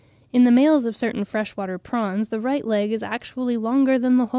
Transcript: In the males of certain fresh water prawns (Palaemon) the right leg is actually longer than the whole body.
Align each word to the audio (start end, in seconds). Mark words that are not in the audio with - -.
In 0.33 0.45
the 0.45 0.51
males 0.51 0.87
of 0.87 0.97
certain 0.97 1.23
fresh 1.25 1.55
water 1.55 1.77
prawns 1.77 2.27
(Palaemon) 2.29 2.29
the 2.31 2.39
right 2.43 2.65
leg 2.65 2.91
is 2.91 3.03
actually 3.03 3.55
longer 3.55 3.99
than 3.99 4.15
the 4.15 4.23
whole 4.23 4.25
body. 4.25 4.29